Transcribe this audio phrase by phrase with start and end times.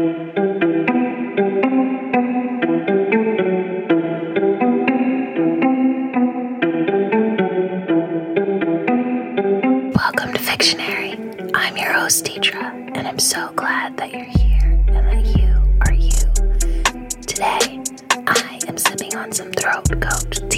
[0.00, 0.22] Welcome
[10.32, 11.18] to Fictionary.
[11.52, 15.52] I'm your host, Deidre, and I'm so glad that you're here and that you
[15.86, 16.32] are you.
[17.26, 17.82] Today,
[18.26, 20.49] I am sipping on some Throat Coat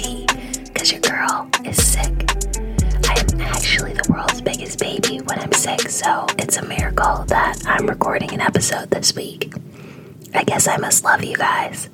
[6.03, 9.53] so it's a miracle that I'm recording an episode this week.
[10.33, 11.89] I guess I must love you guys.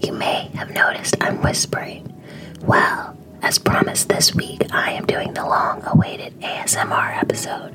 [0.00, 2.12] You may have noticed I'm whispering.
[2.60, 7.74] Well, as promised this week, I am doing the long awaited ASMR episode.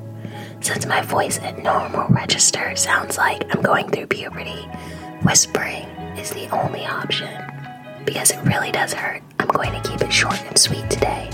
[0.60, 4.62] Since my voice at normal register sounds like I'm going through puberty,
[5.22, 7.44] whispering is the only option.
[8.06, 11.30] Because it really does hurt, I'm going to keep it short and sweet today.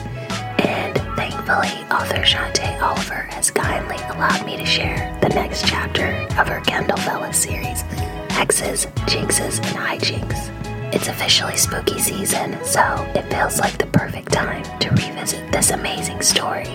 [1.16, 6.06] Thankfully, author Shantae Oliver has kindly allowed me to share the next chapter
[6.38, 7.84] of her Kindle Vella series,
[8.28, 10.50] Hexes, Jinxes, and Hijinks.
[10.92, 12.80] It's officially spooky season, so
[13.14, 16.66] it feels like the perfect time to revisit this amazing story.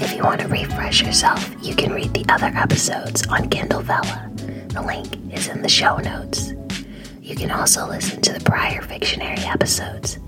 [0.00, 4.30] If you want to refresh yourself, you can read the other episodes on Kindle Vella.
[4.68, 6.52] The link is in the show notes.
[7.22, 10.18] You can also listen to the prior Fictionary episodes.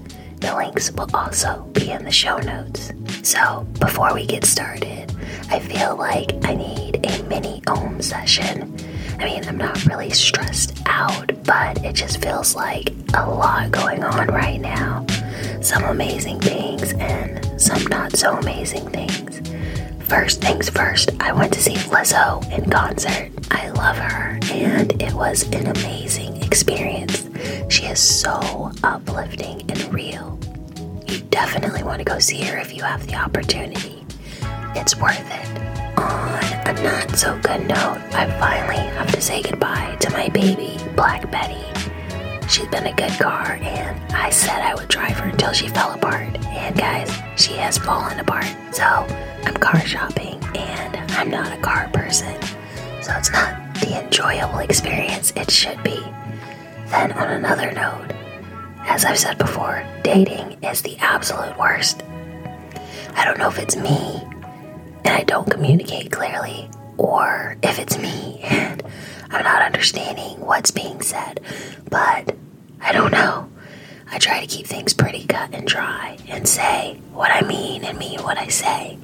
[0.40, 2.92] The links will also be in the show notes.
[3.26, 5.12] So, before we get started,
[5.50, 8.72] I feel like I need a mini OM session.
[9.18, 14.04] I mean, I'm not really stressed out, but it just feels like a lot going
[14.04, 15.04] on right now.
[15.60, 19.42] Some amazing things and some not so amazing things.
[20.06, 23.32] First things first, I went to see Lizzo in concert.
[23.50, 27.28] I love her, and it was an amazing experience.
[27.70, 30.38] She is so uplifting and real.
[31.08, 34.04] You definitely want to go see her if you have the opportunity.
[34.74, 35.98] It's worth it.
[35.98, 40.78] On a not so good note, I finally have to say goodbye to my baby,
[40.94, 41.64] Black Betty.
[42.48, 45.92] She's been a good car, and I said I would drive her until she fell
[45.92, 46.36] apart.
[46.46, 48.46] And guys, she has fallen apart.
[48.72, 52.40] So I'm car shopping, and I'm not a car person.
[53.02, 56.00] So it's not the enjoyable experience it should be.
[56.86, 58.12] Then, on another note,
[58.86, 62.02] as I've said before, dating is the absolute worst.
[63.14, 64.22] I don't know if it's me
[65.04, 68.82] and I don't communicate clearly, or if it's me and
[69.30, 71.40] I'm not understanding what's being said,
[71.90, 72.34] but
[72.80, 73.48] I don't know.
[74.10, 77.98] I try to keep things pretty cut and dry and say what I mean and
[77.98, 78.98] mean what I say.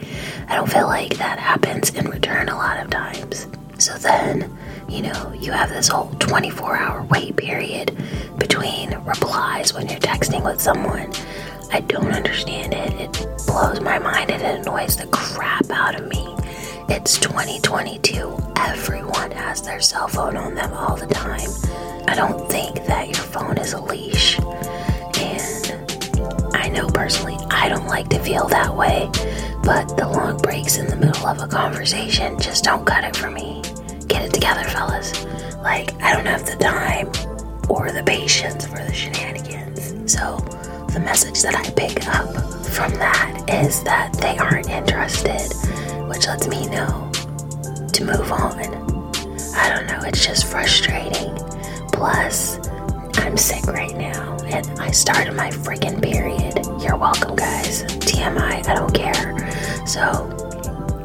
[0.48, 3.48] I don't feel like that happens in return a lot of times.
[3.78, 4.56] So then,
[4.92, 7.96] you know, you have this whole 24 hour wait period
[8.36, 11.10] between replies when you're texting with someone.
[11.72, 12.92] I don't understand it.
[13.00, 16.34] It blows my mind and it annoys the crap out of me.
[16.90, 18.36] It's 2022.
[18.58, 21.48] Everyone has their cell phone on them all the time.
[22.06, 24.38] I don't think that your phone is a leash.
[24.38, 29.08] And I know personally I don't like to feel that way,
[29.64, 33.30] but the long breaks in the middle of a conversation just don't cut it for
[33.30, 33.62] me.
[34.12, 35.24] Get it together, fellas.
[35.62, 37.06] Like, I don't have the time
[37.70, 40.12] or the patience for the shenanigans.
[40.12, 40.36] So,
[40.92, 42.28] the message that I pick up
[42.66, 45.48] from that is that they aren't interested,
[46.10, 47.10] which lets me know
[47.94, 48.60] to move on.
[49.56, 51.34] I don't know, it's just frustrating.
[51.92, 52.58] Plus,
[53.14, 56.60] I'm sick right now and I started my freaking period.
[56.82, 57.84] You're welcome, guys.
[57.84, 59.86] TMI, I don't care.
[59.86, 60.28] So,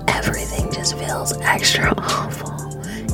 [0.10, 2.57] everything just feels extra awful.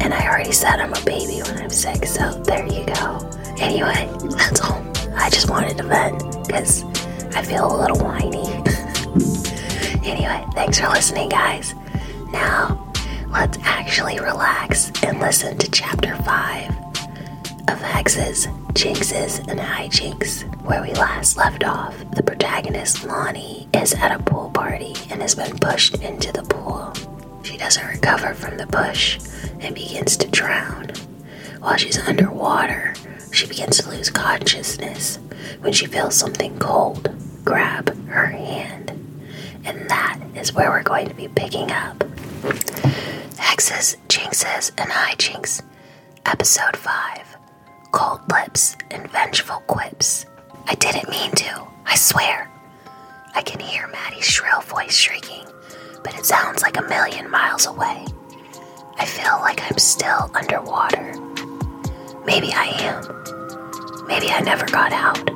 [0.02, 3.30] And I already said I'm a baby when I'm sick, so there you go.
[3.60, 4.84] Anyway, that's all.
[5.16, 6.84] I just wanted to vent because
[7.36, 8.48] I feel a little whiny.
[10.08, 11.74] anyway, thanks for listening, guys.
[12.32, 12.92] Now,
[13.30, 16.70] let's actually relax and listen to chapter 5
[17.70, 20.44] of Hexes, Jinxes, and Hijinks.
[20.64, 25.36] Where we last left off, the protagonist, Lonnie, is at a pool party and has
[25.36, 26.94] been pushed into the pool.
[27.44, 29.20] She doesn't recover from the push
[29.60, 30.92] and begins to drown.
[31.60, 32.94] While she's underwater,
[33.32, 35.20] she begins to lose consciousness
[35.62, 37.10] when she feels something cold
[37.44, 38.90] grab her hand.
[39.66, 41.98] And that is where we're going to be picking up.
[43.38, 45.62] Hexes, Jinxes, and Hijinks,
[46.26, 47.38] Episode 5
[47.92, 50.26] Cold Lips and Vengeful Quips.
[50.66, 52.50] I didn't mean to, I swear.
[53.36, 55.46] I can hear Maddie's shrill voice shrieking,
[56.04, 58.06] but it sounds like a million miles away.
[58.98, 61.14] I feel like I'm still underwater.
[62.26, 64.08] Maybe I am.
[64.08, 65.30] Maybe I never got out.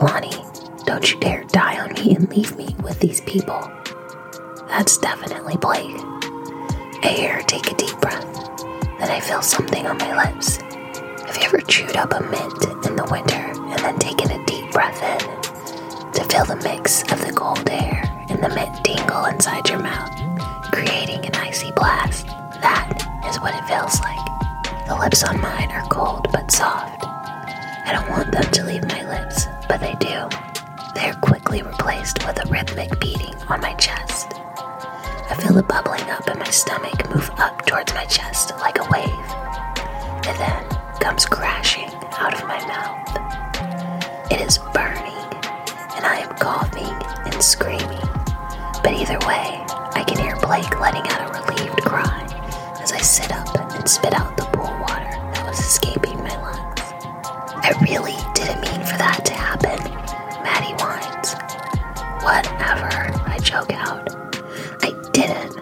[0.00, 0.44] Lonnie,
[0.84, 3.60] don't you dare die on me and leave me with these people.
[4.68, 6.00] That's definitely Blake.
[7.02, 8.24] Air, take a deep breath.
[8.98, 10.56] Then I feel something on my lips.
[10.56, 14.70] Have you ever chewed up a mint in the winter and then taken a deep
[14.72, 18.13] breath in to feel the mix of the cold air
[18.44, 20.12] the mint tingle inside your mouth,
[20.70, 22.26] creating an icy blast?
[22.60, 22.92] That
[23.26, 24.86] is what it feels like.
[24.86, 27.04] The lips on mine are cold but soft.
[27.06, 30.28] I don't want them to leave my lips, but they do.
[30.94, 34.34] They are quickly replaced with a rhythmic beating on my chest.
[34.36, 38.84] I feel the bubbling up in my stomach move up towards my chest like a
[38.92, 39.26] wave.
[40.28, 40.64] It then
[41.00, 41.88] comes crashing
[42.20, 44.30] out of my mouth.
[44.30, 45.32] It is burning,
[45.96, 46.92] and I am coughing
[47.24, 48.23] and screaming.
[48.84, 49.64] But either way,
[49.96, 52.20] I can hear Blake letting out a relieved cry
[52.82, 56.80] as I sit up and spit out the pool water that was escaping my lungs.
[57.64, 59.80] I really didn't mean for that to happen,
[60.44, 61.32] Maddie whines.
[62.22, 62.92] Whatever,
[63.26, 64.14] I choke out.
[64.82, 65.56] I didn't.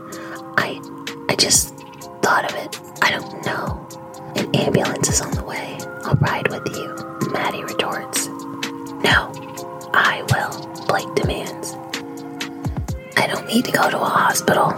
[0.59, 0.81] I
[1.29, 1.77] I just
[2.23, 2.81] thought of it.
[3.03, 3.87] I don't know.
[4.35, 5.79] An ambulance is on the way.
[6.05, 6.97] I'll ride with you,
[7.31, 8.27] Maddie retorts.
[8.27, 9.31] No,
[9.95, 11.15] I will, Blake
[13.53, 14.73] need to go to a hospital,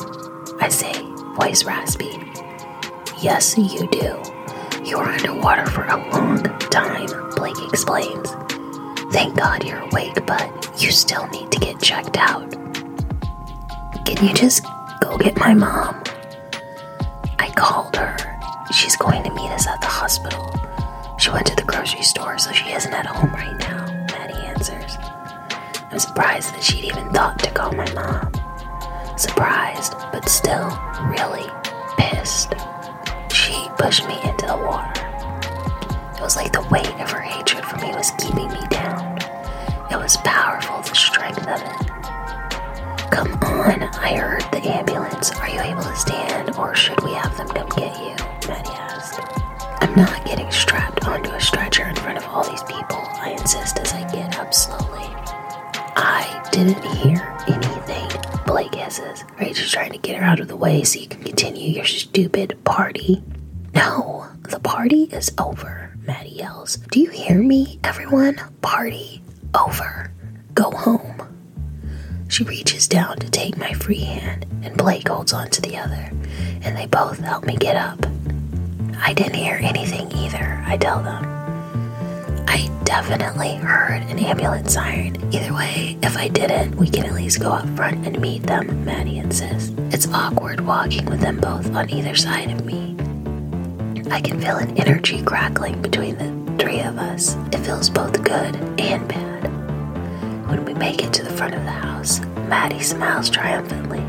[0.59, 0.93] I say,
[1.37, 2.11] voice raspy.
[3.23, 4.21] Yes, you do.
[4.85, 7.07] You were underwater for a long time,
[7.37, 8.31] Blake explains.
[9.13, 12.51] Thank God you're awake, but you still need to get checked out.
[14.07, 14.65] Can you just
[15.01, 16.03] go get my mom?
[17.39, 18.17] I called her.
[18.73, 20.51] She's going to meet us at the hospital.
[21.21, 24.97] She went to the grocery store, so she isn't at home right now, Maddie answers.
[25.93, 28.44] I'm surprised that she'd even thought to call my mom.
[29.17, 30.69] Surprised, but still
[31.07, 31.49] really
[31.97, 32.55] pissed.
[33.33, 35.01] She pushed me into the water.
[36.17, 39.19] It was like the weight of her hatred for me was keeping me down.
[39.91, 43.11] It was powerful, the strength of it.
[43.11, 45.31] Come on, I heard the ambulance.
[45.33, 48.17] Are you able to stand, or should we have them come get you?
[48.49, 49.21] Maddie asked.
[49.81, 53.79] I'm not getting strapped onto a stretcher in front of all these people, I insist
[53.79, 55.09] as I get up slowly.
[55.97, 57.64] I didn't hear anything,
[58.55, 59.25] Blake hisses.
[59.39, 61.85] Are you trying to get her out of the way so you can continue your
[61.85, 63.21] stupid party?
[63.75, 66.77] No, the party is over, Maddie yells.
[66.77, 68.41] Do you hear me, everyone?
[68.63, 69.25] Party
[69.59, 70.13] over.
[70.55, 71.21] Go home.
[72.29, 76.13] She reaches down to take my free hand, and Blake holds on to the other,
[76.63, 78.07] and they both help me get up.
[78.99, 81.44] I didn't hear anything either, I tell them.
[82.47, 85.17] I definitely heard an ambulance siren.
[85.35, 88.85] Either way, if I didn't, we can at least go up front and meet them,
[88.85, 89.73] Maddie insists.
[89.91, 92.97] It's awkward walking with them both on either side of me.
[94.11, 97.35] I can feel an energy crackling between the three of us.
[97.53, 99.45] It feels both good and bad.
[100.49, 104.05] When we make it to the front of the house, Maddie smiles triumphantly.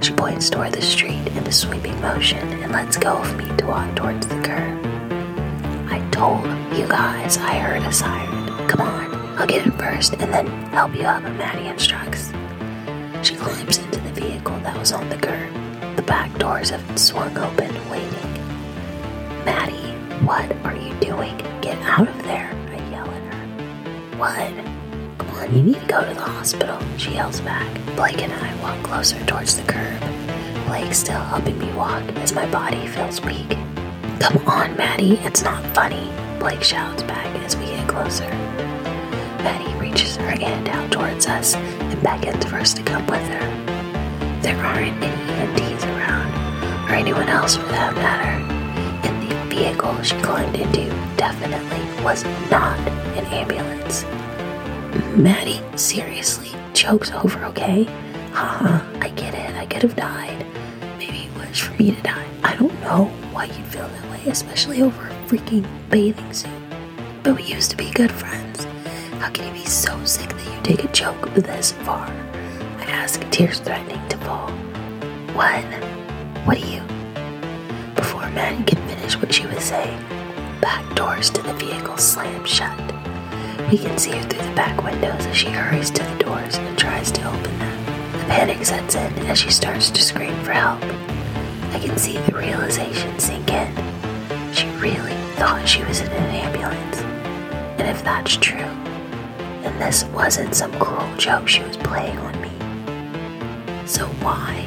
[0.00, 3.66] She points toward the street in a sweeping motion and lets go of me to
[3.66, 4.77] walk towards the curb.
[6.18, 6.44] Told
[6.76, 8.66] you guys I heard a siren.
[8.66, 12.32] Come on, I'll get in first and then help you up, Maddie instructs.
[13.22, 15.48] She climbs into the vehicle that was on the curb.
[15.94, 18.32] The back doors have swung open, waiting.
[19.44, 19.94] Maddie,
[20.26, 21.36] what are you doing?
[21.60, 24.18] Get out of there, I yell at her.
[24.18, 25.18] What?
[25.18, 27.72] Come on, you need to go to the hospital, she yells back.
[27.94, 30.00] Blake and I walk closer towards the curb.
[30.66, 33.56] Blake still helping me walk as my body feels weak.
[34.20, 38.28] Come on, Maddie, it's not funny, Blake shouts back as we get closer.
[39.42, 44.40] Maddie reaches her hand out towards us and beckons for us to come with her.
[44.42, 49.08] There aren't any EMTs around, or anyone else for that matter.
[49.08, 52.78] And the vehicle she climbed into definitely was not
[53.16, 54.04] an ambulance.
[55.16, 57.84] Maddie seriously chokes over, okay?
[58.32, 59.56] Haha, I get it.
[59.56, 60.46] I could have died.
[61.58, 62.26] Was for me to die.
[62.44, 66.52] I don't know why you'd feel that way, especially over a freaking bathing suit.
[67.24, 68.64] But we used to be good friends.
[69.18, 72.06] How can you be so sick that you take a joke this far?
[72.78, 74.50] I ask, tears threatening to fall.
[75.34, 75.64] What?
[76.46, 76.82] What are you?
[77.96, 79.98] Before Maddie can finish what she was saying,
[80.60, 82.78] back doors to the vehicle slam shut.
[83.68, 86.78] We can see her through the back windows as she hurries to the doors and
[86.78, 87.84] tries to open them.
[88.12, 91.07] The panic sets in as she starts to scream for help.
[91.72, 93.72] I can see the realization sink in.
[94.52, 97.00] She really thought she was in an ambulance.
[97.78, 98.58] And if that's true,
[99.62, 103.86] then this wasn't some cruel joke she was playing on me.
[103.86, 104.66] So why?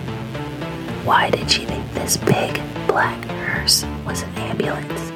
[1.03, 5.11] Why did she think this big black hearse was an ambulance?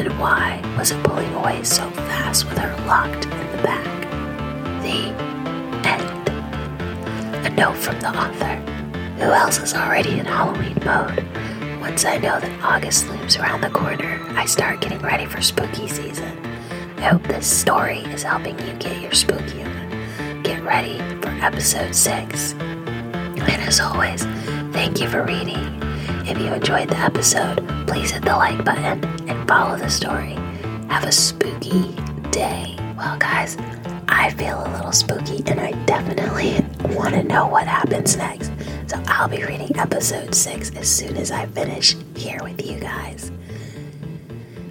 [0.00, 3.84] And why was it pulling away so fast with her locked in the back?
[4.82, 5.14] The
[5.88, 7.46] end.
[7.46, 8.73] A note from the author.
[9.16, 11.24] Who else is already in Halloween mode?
[11.80, 15.86] Once I know that August looms around the corner, I start getting ready for spooky
[15.86, 16.36] season.
[16.98, 20.42] I hope this story is helping you get your spooky on.
[20.42, 22.52] Get ready for episode 6.
[22.54, 24.24] And as always,
[24.72, 25.80] thank you for reading.
[26.26, 30.34] If you enjoyed the episode, please hit the like button and follow the story.
[30.88, 31.94] Have a spooky
[32.30, 32.76] day.
[32.96, 33.56] Well, guys,
[34.08, 36.64] I feel a little spooky and I definitely
[36.96, 38.53] want to know what happens next.
[39.06, 43.30] I'll be reading episode 6 as soon as I finish here with you guys.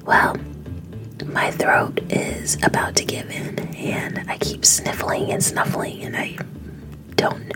[0.05, 0.37] Well,
[1.25, 6.37] my throat is about to give in and I keep sniffling and snuffling and I
[7.15, 7.55] don't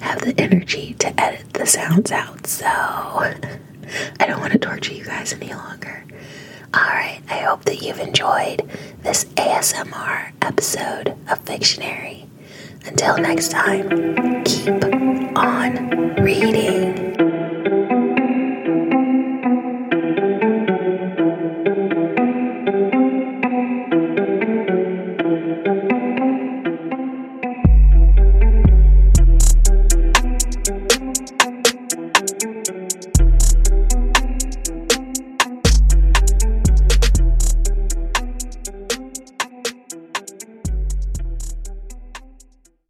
[0.00, 2.46] have the energy to edit the sounds out.
[2.46, 3.46] So I
[4.26, 6.04] don't want to torture you guys any longer.
[6.74, 8.68] Alright, I hope that you've enjoyed
[9.02, 12.26] this ASMR episode of Fictionary.
[12.86, 17.25] Until next time, keep on reading.